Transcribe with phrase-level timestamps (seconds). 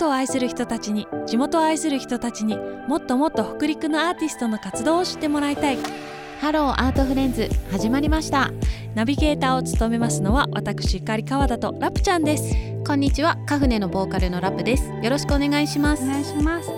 [0.00, 2.56] トを愛する人たちに地元を愛する人たちに
[2.88, 5.78] もっともっと北陸のアーティストの活動を知ってもらいたい。
[6.40, 8.50] ハローアートフレンズ始まりました。
[8.94, 12.54] ナビゲーターを務めますのは私ゆかり川田とラプちゃんです。
[12.86, 14.90] こんにちはカフネのボーカルのラプです。
[15.02, 16.02] よろしくお願いします。
[16.02, 16.70] お願いします、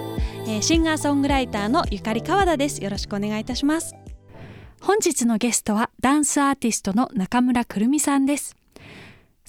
[0.46, 2.82] えーシンガーソングライターのゆかり川田です。
[2.82, 3.94] よろしくお願いいたします。
[4.80, 8.56] 本日のゲストはダンスアーティストの中村くるみさんです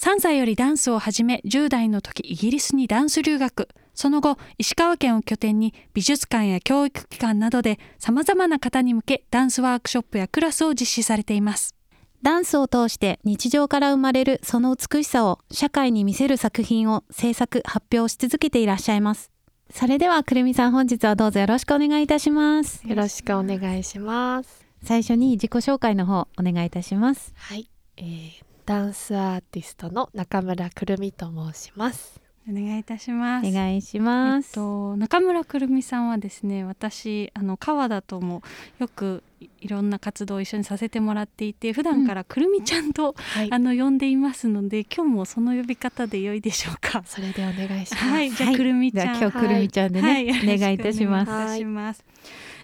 [0.03, 3.69] 3歳よりダンスを始め10代の時イギリスにダンス留学。
[3.93, 11.73] その後石川県を拠点に美術館や教育機関などでさまざまな方に向けダンスワークショップやクラスを実施されています。
[12.21, 19.31] ダンスを通して日常から生まれるその美しさを社会に見せる作品を制作発表し続けていらっしゃいます。
[19.71, 22.85] それではくるみさん本日はどうぞよろしくお願いいたします。
[22.85, 24.65] よろしくお願いします。
[24.83, 27.31] 最初に自己紹介の方お願いいたします。
[27.37, 32.19] はい、えー、ダンスアーティストの中村くるみと申します。
[32.49, 33.47] お願いいたします。
[33.47, 38.41] お願いしえっます、と中村くるみさんはですね私あの川田とも
[38.79, 43.49] よくいいろんな活動を一緒にさせてもらっていて普段からくるみちゃんと、はい。
[43.51, 47.03] あの呼んでいますので今日もその呼び方で良いでしょうか。
[47.05, 48.05] それでお願いします。
[48.05, 48.57] はいじゃあ、はい。
[48.57, 50.55] くるみちじゃゃんあ今日くるみちゃんでね、はい。
[50.55, 50.75] お願い。
[50.75, 52.03] いたしますお願いいたします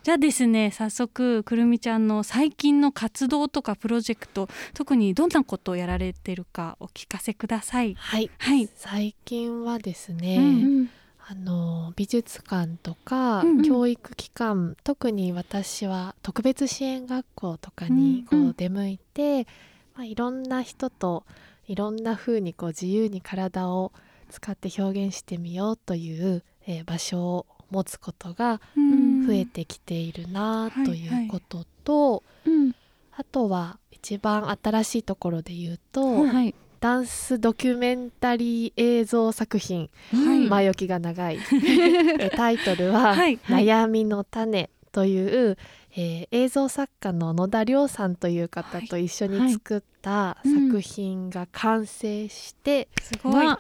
[0.04, 7.96] じゃあですね早速くるみちゃんの最近の活動とかプロジェクト特にどんなことをやられてるかお聞かせください。
[7.96, 8.70] はい、はい。
[8.76, 10.90] 最近はですね、うん
[11.32, 13.62] あの美術館とか、うんうん。
[13.62, 18.50] 教育機関特に私は特別支援学校とかにこうんうん。
[18.50, 19.46] う出向いて、
[19.94, 21.26] まあ、いろんな人と
[21.68, 23.92] いろんな風にこう自由に体を
[24.32, 29.28] 使って表現してみようという、えー場所を持つことがうん。
[29.28, 32.74] 増えてきているなはいということと、うん。
[33.16, 36.56] あとは一番新しいところで言うと、はい。
[36.80, 39.90] ダンスドキュメンタリー映像作品。
[40.14, 40.48] はい。
[40.48, 41.40] 前置きが長い。
[42.20, 45.58] えタイトルははい「悩みの種」という、
[45.96, 53.46] えー映像作家の野田亮さんという方と一緒に作った作品が完成して、すごい。
[53.46, 53.60] わ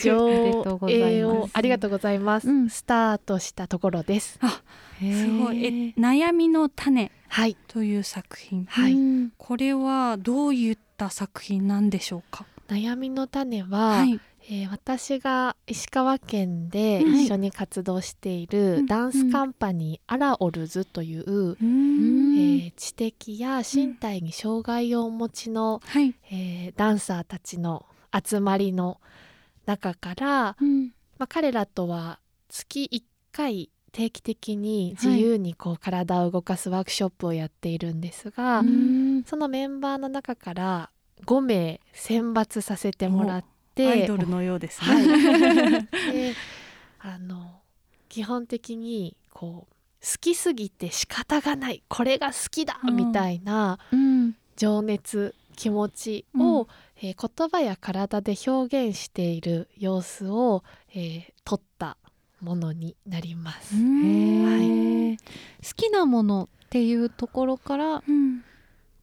[0.00, 1.36] 上とうござい映ます。
[1.36, 2.70] をありがとうございます、うん。
[2.70, 4.38] スタートしたところです。
[4.98, 5.64] すごい。
[5.64, 5.68] え
[5.98, 8.66] 悩みの種はい、という作品。
[8.66, 8.92] はい。
[8.92, 9.32] うん。
[9.36, 12.44] これはどういった作品なんでしょうか？
[12.68, 14.20] 悩みの種は、はい
[14.52, 17.24] えー私が石川県ではい。
[17.24, 18.76] 一緒に活動していうん。
[18.82, 22.34] るダンスカンパニー、アラオルズという、うえん。
[22.66, 26.14] ー知的や身体に障害をお持ちの、はい。
[26.32, 29.00] えーダンサーたちの集まりの
[29.66, 30.86] 中から、うん。
[31.18, 32.18] まあ、彼らとは
[32.48, 39.22] 月1回定期的に自由にこう体を動かすワークショップをやっているんですが、うん。
[39.24, 40.90] そのメンバーの中から
[41.26, 43.44] 5名選抜させてもらっ
[43.74, 43.88] て。
[43.88, 46.34] アイドルのようですはね、い、 で
[46.98, 47.60] あの
[48.08, 51.82] 基本的にこう好きすぎて仕方がない。
[51.88, 52.96] これが好きだうん。
[52.96, 54.36] みたいなうん。
[54.56, 60.62] 情熱気持ちうを、えー言葉や体で表現している様子を、
[60.94, 61.96] えー撮った
[62.40, 63.74] ものになります。
[63.74, 65.16] へー。
[65.18, 65.22] 好
[65.76, 68.44] きなものっていうところからうん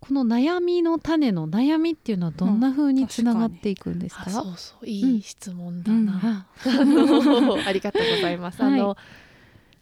[0.07, 4.85] この悩みの種の悩みっていうのはどんな風につながっていくんですか,、あそうそう。
[4.87, 6.05] いい質問だうん。
[6.05, 6.13] な。
[6.23, 8.61] ああの ありがとうございます。
[8.61, 8.73] はい。
[8.73, 8.95] あの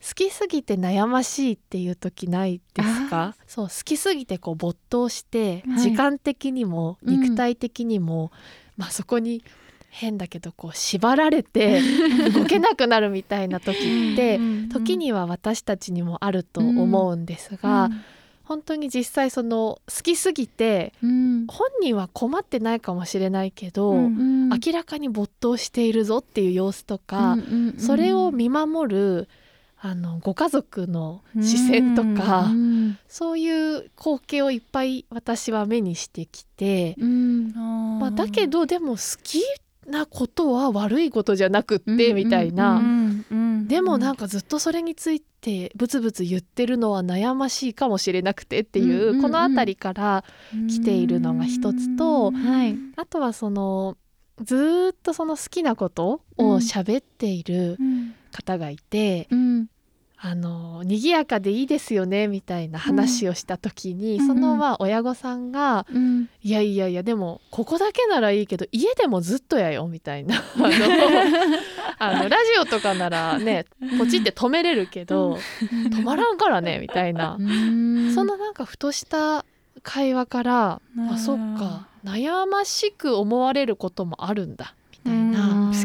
[0.08, 3.36] 好きすぎて悩ましいっていう時ないですか？
[3.48, 5.80] そう好きすぎてこう没頭して、はい。
[5.80, 8.32] 時間的にもうん肉体的にも、
[8.78, 9.44] まあそこに
[9.90, 11.82] 変だけどこう縛られて
[12.34, 13.78] 動けなくなるみたいな時
[14.14, 17.90] って、うん時には私たちにもあると思うんですが、
[18.46, 21.48] 本当に実際その好きすぎてうん。
[21.48, 24.50] 本人は困ってないかもしれないけど、うんうん。
[24.50, 29.30] 明らかに没頭しているぞっていう様子とか、うんうんうんそれを見守る
[29.78, 32.98] あのご家族の視線とか、うん。
[33.08, 37.52] そういう光景をいっぱい私は目にしてきて、うん。
[38.00, 39.42] まあ、だけどでも好き
[39.88, 49.22] なことは悪いことじゃなくって、うんみたいな、うんうんでもなんかずっとそれについてブツブツ言ってるのは悩ましいかもしれなくてっていう、うんうんうん。
[49.24, 50.24] この辺りから
[50.70, 53.98] 来ているのが一つとはいあとはその
[54.44, 58.76] ずーっとその好きなことを喋っているうん方がい。
[58.78, 59.68] て、うん
[60.18, 64.28] あの賑やかでいいですよねみたいな話をした時に、うん。
[64.28, 70.42] そのまあ親御さんがうん「いやいやいやでもここだけならいいけど家でもずっとやよ」みたいな。
[71.98, 73.66] あのラジオとかならね
[73.98, 78.14] ポチって止めれるけど、止まらんからねみたいな、うん。
[78.14, 79.46] そのなんかふとした
[79.82, 84.76] 会話からあそっか悩ましく思われることもあるんだ。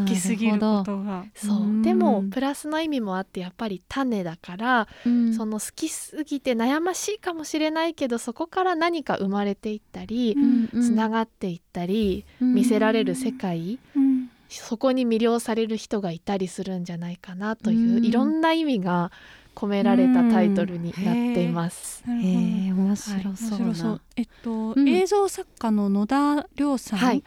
[0.01, 1.25] 好ききすぎることが。
[1.35, 1.81] そう。
[1.81, 5.33] でもプラスの意味もあってやっぱり種だから、うん。
[5.33, 10.81] その好きすぎて悩ましいかもしれないけどそこから何か生まれていったり、うんうん。
[10.81, 12.55] つながっていったり、うん。
[12.55, 14.10] 見せられる世界うん
[14.57, 18.05] そこに魅了される人がいたりするんじゃないかなという、うん。
[18.05, 19.11] いろんな意味が
[19.53, 22.03] 込められたタイトルになっています。
[22.07, 24.01] へえ面白面そうな、白そう。
[24.15, 24.87] えっと、うん。
[24.87, 27.23] 映像作家の野田亮さん、はい。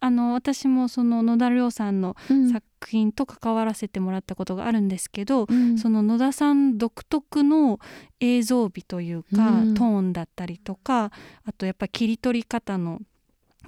[0.00, 2.50] あの私もその野田亮さんのうん。
[2.50, 5.78] 作品と関わらせてもらったことがあるんですけど、うん。
[5.78, 7.78] その野田さん独特の
[8.20, 9.74] 映像美というか、うん。
[9.74, 11.12] トーンだったりとか
[11.44, 13.00] あとやっぱり切り取り方の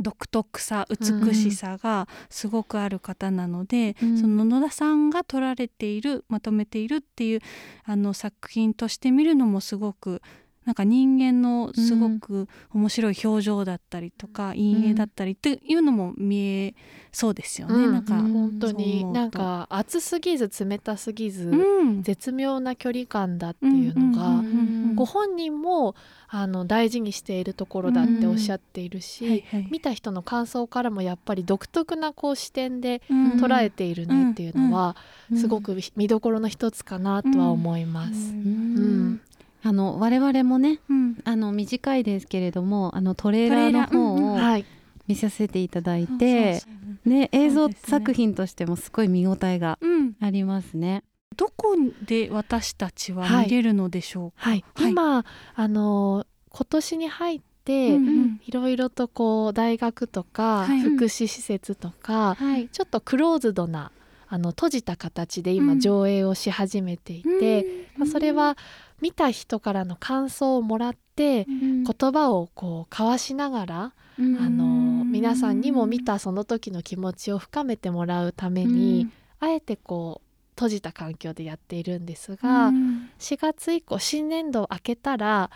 [0.00, 4.18] 独特さ美しさがすごくある方なので、うん。
[4.18, 7.40] その野田さんが撮られているまとめているっていう
[7.84, 10.22] あの作品として見るのもすごく
[10.64, 16.74] なんか人間のすごく面白い表情だったりとか、陰影だったりっていうのも見え
[17.10, 17.74] そうですよね。
[17.74, 17.92] うん。
[17.92, 18.32] なんか、うん。
[18.32, 22.02] 本当になんか熱すぎず冷たすぎず、うん。
[22.02, 25.94] 絶妙な距離感だっていうのが、うんうんうんうんご本人も
[26.28, 29.68] あの大事にしているところだっておっしゃっているし、はいはい。
[29.70, 33.32] 見た人の感想からもやっぱり独特なこう視点でうん。
[33.32, 34.96] 捉えているねっていうのは、
[35.30, 35.38] うん。
[35.38, 38.12] すごく見どころの一つかなとは思います。
[38.12, 38.36] うん。
[38.36, 39.20] うん
[39.62, 41.18] あの我々もねうん。
[41.24, 44.64] あの短いですけれどもあのトレーラーの方をはい、
[45.06, 46.60] 見させていただいて
[47.04, 51.04] ね映像作品としてもすごい見応えがうん、ありますね。
[51.36, 54.50] どこで私たちは見れるのでしょうか？
[54.50, 55.24] はい、今
[55.54, 58.40] あの今年に入って、うんうん。
[58.44, 60.80] いろいろとこう大学とか、はい。
[60.80, 62.68] 福祉施設とか、はい。
[62.68, 63.92] ちょっとクローズドな
[64.28, 65.80] あの閉じた形で今うん。
[65.80, 68.58] 上映をし始めていて、まあ、それは
[69.02, 71.82] 見た人からの感想をもらってうん。
[71.82, 74.68] 言葉をこう交わしながら、うんあのう
[75.04, 75.12] ん。
[75.12, 79.08] 皆さんにも見たその時の気持ちを深めてもらうために、
[79.40, 83.10] あえてこう閉じた環境でやっているんですが、うん。
[83.18, 85.50] 4月以降新年度を明けたら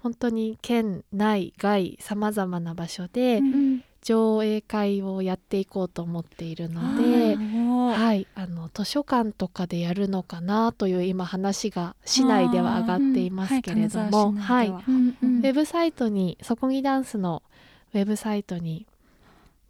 [0.00, 3.54] 本当に県内外さまざまな場所でうん。
[3.54, 7.36] うん上映会をやっていこうと思っているので。
[7.92, 17.42] ははい、あの図書館とかでやるのかなという今話が市内では上がっていますけれども、はい、ウェブサイトにそこぎダンスの
[17.94, 18.86] ウェブサイトに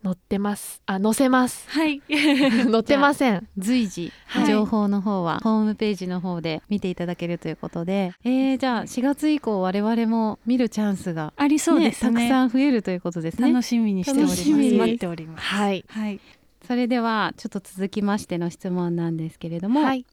[0.03, 0.83] 載ってます。
[0.87, 1.69] あ、載せます。
[1.71, 2.03] はい。
[2.09, 3.49] 載ってません。
[3.57, 12.15] 随時はい情報の方はホームページの方で見ていただけるということで、えー、じゃあ4月以降我々も見るチャンスが、ありそうですね。
[12.15, 13.63] たくさん増えるということですね楽。
[13.63, 14.51] しみにしております。
[14.51, 15.45] 待っております。
[15.45, 16.21] はい、はい。
[16.67, 20.07] それではちょっと続きましての質問なんですけれども、はい、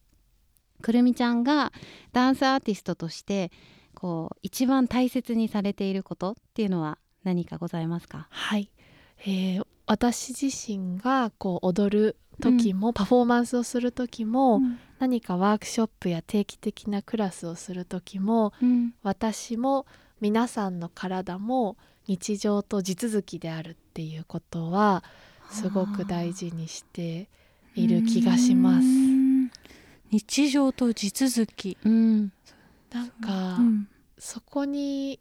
[0.81, 1.71] くるみちゃんが
[2.11, 3.51] ダンスアーティストとして
[3.93, 8.27] こう一番大切にされていることっていうのは何かございますか？
[8.29, 8.69] はい、
[9.21, 14.61] えー私自身がこう踊る時も、パフォーマンスをする時も、
[14.99, 18.93] 何かワークショップや定期的なクラスをする時もうん。
[19.01, 19.87] 私も
[20.21, 21.75] 皆さんの体も
[22.05, 25.03] 日常と地続きであるっていうことは
[25.49, 27.27] すごく大事にして
[27.75, 28.85] いる気がします。
[28.85, 29.51] うん。
[30.11, 31.77] 日常と地続き。
[31.83, 32.31] うん。
[32.91, 33.87] なんか、うん。
[34.17, 35.19] そこに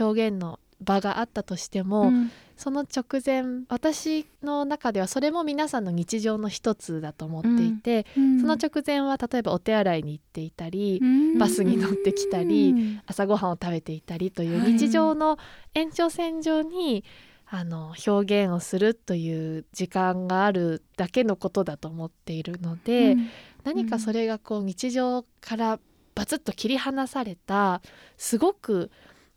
[0.00, 2.30] 表現の場があったとしても、うん。
[2.56, 8.40] その直前私の中ではそれも皆さんの日常の一つだと思っていて、うん。
[8.40, 11.38] その直前は例えばお手洗いに行っていたり、うん。
[11.38, 13.00] バスに乗ってきたりうん。
[13.06, 14.72] 朝ごはんを食べていたりというはい。
[14.72, 15.38] 日常の
[15.74, 17.04] 延長線上に、
[17.50, 23.16] あの表現をするという時間があるだけのことだと思っているので、
[23.64, 25.80] 何かそれがこう日常から
[26.14, 27.80] バツッと切り離された
[28.16, 28.90] すごく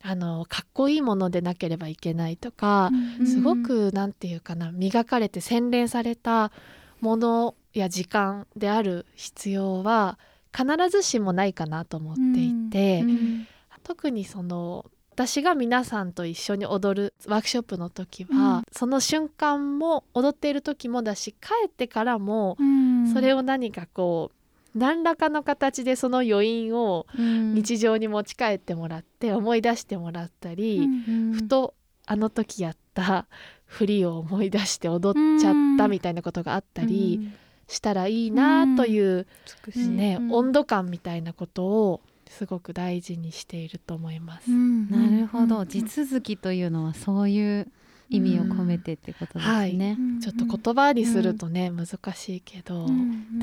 [0.03, 2.89] あのかっこいいものでなければいけないとか、
[3.19, 3.27] うん。
[3.27, 6.51] すごくなんていうかな磨かれて洗練された
[6.99, 10.19] ものや時間である必要は
[10.55, 13.47] 必ずしもないかなと思っていて、うん。
[13.83, 18.63] 特にその私が皆さんと一緒に踊るワークショップの時は、うん。
[18.71, 23.13] その瞬間も踊っている時もだし帰ってからもうん。
[23.13, 27.53] それを何かこう何らかの形でその余韻をうん。
[27.53, 31.73] 日常に持ち帰ってもらって思い出してもらったり、うんふと
[32.07, 33.27] あの時やった
[33.65, 37.31] 振りを思い出して踊っちゃったみたいなことがあったり
[37.67, 39.27] したらいいなという、
[39.75, 40.31] ねうん。
[40.33, 44.49] 温度感みたいなことをすごく大事にしていると思います。
[44.49, 47.67] なるほど、うん地続きというのはそういう
[48.09, 49.97] 意味を込めてってことですね。
[50.21, 52.87] ちょっと言葉にするとね、難しいけど、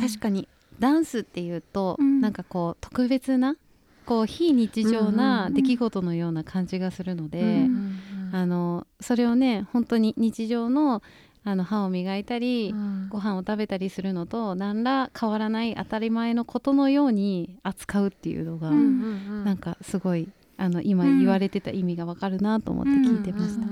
[0.00, 2.20] 確かにダンスっていうと、うん。
[2.20, 3.56] なんかこう特別な
[4.04, 8.34] こう非日常な出来事のような感じがするので、うんうん。
[8.34, 11.02] あのそれをね本当に日常の
[11.44, 13.08] あの歯を磨いたり、うん。
[13.08, 21.18] ご飯を食べたりするのと何ら変わらない当たり前のことのように扱うっていうのが、うんなんかすごいあの今うん。
[21.20, 23.66] 言われてた意味がわかるなと思って聞いてました。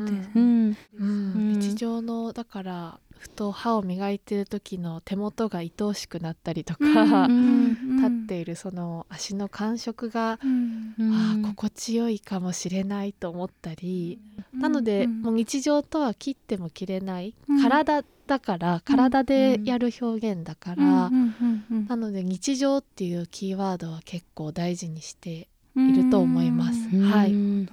[1.05, 10.39] 日常のだからふと歯を磨いてる時の手元が愛おしくなったりとか、うん立っているその足の感触が、ああ
[11.43, 14.19] 心地よいかもしれないと思ったり、
[14.53, 17.63] なので、うんもう日常とは切っても切れない、うん。
[17.63, 21.11] 体だから体でやる表現だから、
[21.89, 26.89] なので日常っていうキーワードは結構大事にしてうんいると思います。
[26.93, 27.11] うん。
[27.11, 27.33] はい。
[27.33, 27.69] うん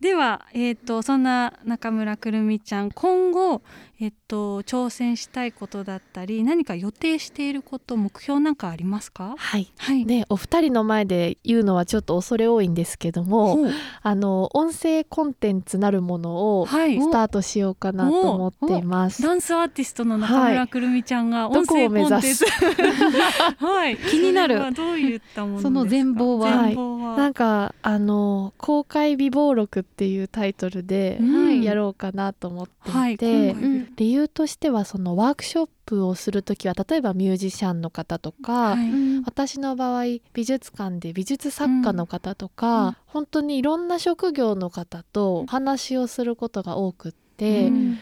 [0.00, 3.62] では、えー、とそんな中村くるみちゃん今後、
[3.98, 9.34] えっと挑戦したいことだったり何か予定していること目標なんかありますか？
[9.38, 9.72] はい。
[9.78, 13.70] はい、ね、お二人の前で言うのはちょっと恐れ多いんですけども
[14.02, 17.00] あの音声コンテンツなるものをはい。
[17.00, 19.22] スタートしようかなと思っています。
[19.22, 22.36] ダンスアーティストの中村くるみちゃんが音声を目指コンテンツ。
[22.36, 22.44] す
[23.64, 23.96] はい。
[23.96, 24.72] 気になる。
[24.74, 26.64] どういったものその全貌は。
[26.66, 27.16] 全貌は。
[27.16, 31.62] なんかあの公開美貌録っていうタイトルでうん。
[31.62, 33.54] やろうかなと思ってはいいて、
[33.96, 38.90] 理由としてはそのワークショップをする時は例えばミュージシャンの方とか、はい。
[38.90, 39.22] うん。
[39.24, 42.96] 私の場合美術館で美術作家の方とか、うん。
[43.06, 47.98] 本当にいろんな職業の方とお話をすることが多くって、うん。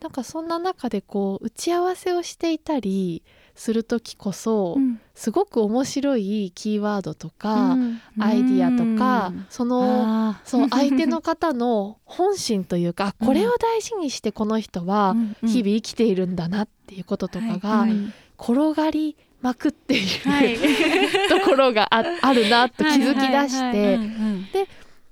[0.00, 3.22] なんかそんな中でこう打ち合わせをしていたり
[3.56, 5.00] する時こそ、うん。
[5.14, 8.00] すごく面白いキーワードとか、うん。
[8.20, 9.46] アイディアとか、うん。
[9.48, 17.92] そのあそう 相手の方の本心というか、あこれを大事にしてこの人はうん日々生きているんだなっていうこととかーがはい
[18.38, 20.56] 転がりまくっている、はい。
[21.28, 23.98] ところがああるなと気づき出して、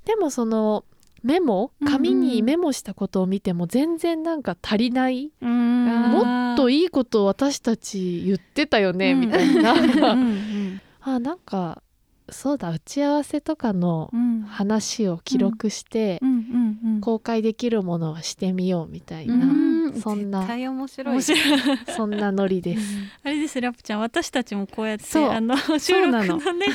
[0.05, 0.85] でもその
[1.25, 5.87] メモ紙にメモしたことを見ても全然なんか足りない、うん。
[6.13, 9.21] もっといいことを私たち言ってたよね、うん。
[9.21, 9.75] みたいな、
[11.01, 11.83] あなんか
[12.29, 14.35] そうだ打ち合わせとかのうん。
[14.47, 16.21] 話を記録して
[17.01, 20.41] 公開できるものはしてみようみたいな、うんそんな。
[20.41, 21.23] 絶対面白い。
[21.23, 22.83] そんなノリです。
[23.23, 26.39] あれですラプちゃん私たちもこうやってあの収録なの。
[26.39, 26.67] のね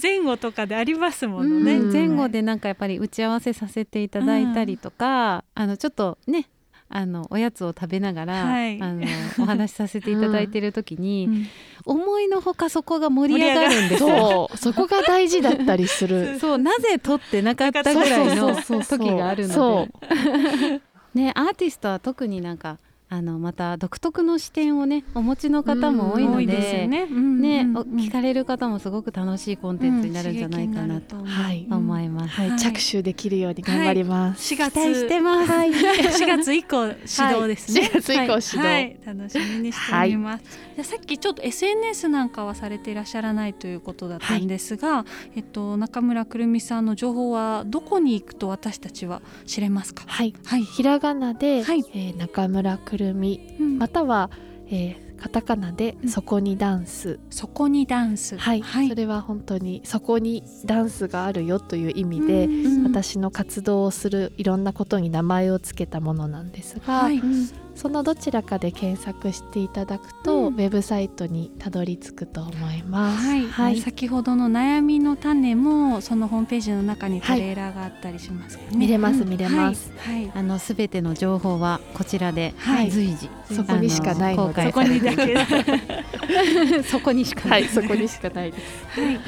[0.00, 1.76] 前後とかでありますものね。
[1.76, 1.92] うん。
[1.92, 6.48] 前後でなんかやっぱり打ち合わせさせていただいたりとか、あのちょっとね
[6.90, 8.80] あのおやつを食べながら、はい。
[8.80, 9.04] あの
[9.40, 11.46] お話しさせていただいてる時に、うん。
[11.84, 14.08] 思いのほかそこが盛り上がるんですよ。
[14.08, 14.56] そう。
[14.56, 16.38] そこが大事だったりする。
[16.40, 20.80] そうなぜ撮ってなかったぐらいの時があるのそで
[21.18, 22.78] ねアーティストは特になんか
[23.10, 27.06] あのまた独特の視点をねお持ちの方も多いので,、ね。
[27.08, 31.66] 聞かれる方もすごく楽しいコンテンツになるんじゃないかなとはい。
[31.70, 32.34] 思います。
[32.34, 32.58] はい、はい。
[32.58, 34.54] 着手できるように頑張ります。
[34.54, 34.72] 4月。
[34.74, 35.50] 期待してます。
[35.50, 37.90] はい、 4月以降指導ですね。
[37.94, 38.58] 4月以降指導。
[38.58, 40.44] はい、楽しみにしております。
[40.44, 50.04] じゃあさっきちょっと SNS なんかはされていらっしゃらないということだったんですが、えっと中村くるみさんの情報はどこに行くと私たちは知れますか？
[50.06, 50.62] はい、はい。
[50.62, 51.82] ひらがなで、はい。
[51.94, 53.78] えー中村くるみうん。
[53.78, 54.30] または、
[54.66, 56.08] えーカタカナでうん。
[56.08, 58.38] そこにダンス、そこにダンス。
[58.38, 58.88] はい、はい。
[58.88, 58.94] そ。
[58.94, 62.84] れは本当にそこにダンスがあるよという意味で、うん。
[62.84, 67.20] 私の活動をするいろんなことに名前をつけたものなんですが、はい。
[67.78, 70.54] そのどちらかで検索していただくと、うん。
[70.54, 73.24] ウェブサイトにたどり着くと思います。
[73.24, 73.80] はい、はい。
[73.80, 78.76] 先ほどの悩みの種もそのホームページの中にトレーラーがあったりしますかね。
[78.76, 79.28] 見れますうん。
[79.28, 79.92] 見れます。
[79.96, 80.22] はい。
[80.24, 80.32] はい。
[80.34, 82.90] あのすべての情報はこちらではい。
[82.90, 84.60] 随時、そこにしかないので。
[84.60, 85.36] あそこにだけ。
[86.84, 87.62] そこにしかない。
[87.62, 89.00] はい、そこにしかないです。
[89.00, 89.20] はい、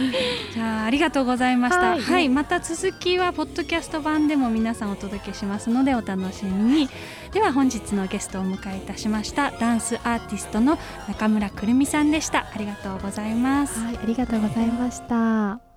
[0.52, 1.80] じゃあありがとうございました。
[1.80, 6.88] は、はいいまた続きはポッドキャスト版でも皆さんお届けしますのでお楽しみに。
[7.32, 12.46] では本日のゲストをお迎えいたしましたダンスアーティストの中村くるみさんでした。
[12.52, 13.80] ありがとうございます。
[13.80, 15.69] はい、ありがとうございました。